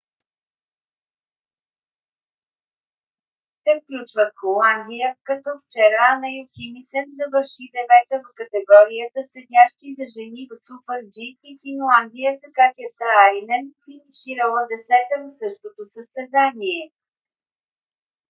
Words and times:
те 3.63 3.71
включват 3.81 4.33
холандия 4.41 5.09
като 5.27 5.49
вчера 5.59 5.99
ана 6.13 6.27
йохимисен 6.39 7.07
завърши 7.19 7.65
девета 7.75 8.15
в 8.21 8.27
категорията 8.39 9.19
седящи 9.33 9.87
за 9.97 10.05
жени 10.15 10.43
в 10.49 10.51
super-g 10.67 11.17
и 11.49 11.51
финландия 11.63 12.31
с 12.41 12.43
катя 12.57 12.87
сааринен 12.97 13.65
финиширала 13.85 14.61
десета 14.71 15.15
в 15.25 15.29
същото 15.41 15.81
състезание 15.95 16.83